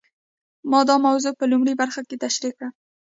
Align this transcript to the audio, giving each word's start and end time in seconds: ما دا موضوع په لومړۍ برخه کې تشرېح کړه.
ما 0.69 0.79
دا 0.89 0.95
موضوع 1.05 1.33
په 1.39 1.45
لومړۍ 1.51 1.73
برخه 1.81 2.01
کې 2.07 2.15
تشرېح 2.23 2.53
کړه. 2.57 2.69